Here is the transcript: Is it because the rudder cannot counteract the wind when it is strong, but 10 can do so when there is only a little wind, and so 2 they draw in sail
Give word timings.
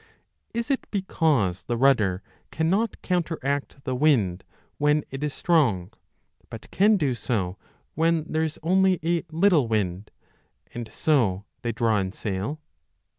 Is 0.51 0.71
it 0.71 0.89
because 0.89 1.61
the 1.61 1.77
rudder 1.77 2.23
cannot 2.49 2.99
counteract 3.03 3.83
the 3.83 3.93
wind 3.93 4.43
when 4.79 5.03
it 5.11 5.23
is 5.23 5.31
strong, 5.31 5.93
but 6.49 6.63
10 6.63 6.69
can 6.71 6.97
do 6.97 7.13
so 7.13 7.59
when 7.93 8.23
there 8.23 8.41
is 8.43 8.57
only 8.63 8.99
a 9.03 9.23
little 9.31 9.67
wind, 9.67 10.09
and 10.73 10.91
so 10.91 11.43
2 11.57 11.59
they 11.61 11.71
draw 11.71 11.99
in 11.99 12.11
sail 12.13 12.59